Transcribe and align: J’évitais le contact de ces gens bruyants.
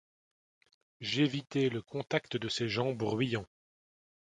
J’évitais 0.99 1.69
le 1.69 1.83
contact 1.83 2.35
de 2.35 2.49
ces 2.49 2.67
gens 2.67 2.91
bruyants. 2.91 3.45